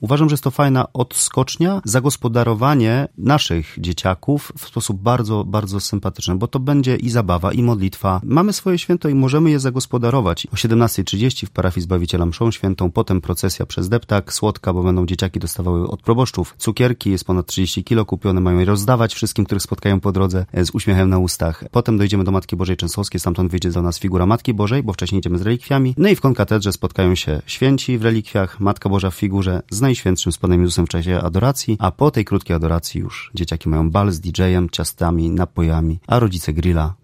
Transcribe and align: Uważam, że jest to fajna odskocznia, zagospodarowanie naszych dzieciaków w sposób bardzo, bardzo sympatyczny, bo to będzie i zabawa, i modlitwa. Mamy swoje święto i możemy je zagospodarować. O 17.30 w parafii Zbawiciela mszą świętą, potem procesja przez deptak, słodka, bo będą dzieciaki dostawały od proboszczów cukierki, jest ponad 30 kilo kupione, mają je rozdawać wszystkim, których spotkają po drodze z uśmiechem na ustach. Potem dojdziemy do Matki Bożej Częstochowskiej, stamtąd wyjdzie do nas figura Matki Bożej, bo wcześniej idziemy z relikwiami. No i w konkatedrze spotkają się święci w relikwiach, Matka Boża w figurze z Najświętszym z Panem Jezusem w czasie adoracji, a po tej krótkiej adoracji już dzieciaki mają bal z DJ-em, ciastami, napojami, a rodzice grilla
Uważam, 0.00 0.28
że 0.28 0.32
jest 0.32 0.44
to 0.44 0.50
fajna 0.50 0.92
odskocznia, 0.92 1.80
zagospodarowanie 1.84 3.08
naszych 3.18 3.74
dzieciaków 3.78 4.52
w 4.58 4.66
sposób 4.66 5.02
bardzo, 5.02 5.44
bardzo 5.44 5.80
sympatyczny, 5.80 6.34
bo 6.34 6.48
to 6.48 6.60
będzie 6.60 6.96
i 6.96 7.10
zabawa, 7.10 7.52
i 7.52 7.62
modlitwa. 7.62 8.20
Mamy 8.24 8.52
swoje 8.52 8.78
święto 8.78 9.08
i 9.08 9.14
możemy 9.14 9.50
je 9.50 9.60
zagospodarować. 9.60 10.46
O 10.46 10.56
17.30 10.56 11.46
w 11.46 11.50
parafii 11.50 11.82
Zbawiciela 11.82 12.26
mszą 12.26 12.50
świętą, 12.50 12.90
potem 12.92 13.20
procesja 13.20 13.66
przez 13.66 13.88
deptak, 13.88 14.32
słodka, 14.32 14.72
bo 14.72 14.82
będą 14.82 15.06
dzieciaki 15.06 15.40
dostawały 15.40 15.88
od 15.88 16.02
proboszczów 16.02 16.54
cukierki, 16.58 17.10
jest 17.10 17.24
ponad 17.24 17.46
30 17.46 17.84
kilo 17.84 18.04
kupione, 18.04 18.40
mają 18.40 18.58
je 18.58 18.64
rozdawać 18.64 19.14
wszystkim, 19.14 19.44
których 19.44 19.62
spotkają 19.62 20.00
po 20.00 20.12
drodze 20.12 20.46
z 20.62 20.70
uśmiechem 20.70 21.10
na 21.10 21.18
ustach. 21.18 21.64
Potem 21.70 21.98
dojdziemy 21.98 22.24
do 22.24 22.30
Matki 22.30 22.56
Bożej 22.56 22.76
Częstochowskiej, 22.76 23.20
stamtąd 23.20 23.50
wyjdzie 23.50 23.70
do 23.70 23.82
nas 23.82 23.98
figura 23.98 24.26
Matki 24.26 24.54
Bożej, 24.54 24.82
bo 24.82 24.92
wcześniej 24.92 25.18
idziemy 25.18 25.38
z 25.38 25.42
relikwiami. 25.42 25.94
No 25.98 26.08
i 26.08 26.16
w 26.16 26.20
konkatedrze 26.20 26.72
spotkają 26.72 27.14
się 27.14 27.42
święci 27.46 27.98
w 27.98 28.02
relikwiach, 28.02 28.60
Matka 28.60 28.88
Boża 28.88 29.10
w 29.10 29.14
figurze 29.14 29.62
z 29.70 29.85
Najświętszym 29.86 30.32
z 30.32 30.38
Panem 30.38 30.60
Jezusem 30.60 30.86
w 30.86 30.88
czasie 30.88 31.20
adoracji, 31.20 31.76
a 31.80 31.90
po 31.90 32.10
tej 32.10 32.24
krótkiej 32.24 32.56
adoracji 32.56 33.00
już 33.00 33.30
dzieciaki 33.34 33.68
mają 33.68 33.90
bal 33.90 34.12
z 34.12 34.20
DJ-em, 34.20 34.70
ciastami, 34.70 35.30
napojami, 35.30 35.98
a 36.06 36.18
rodzice 36.18 36.52
grilla 36.52 36.94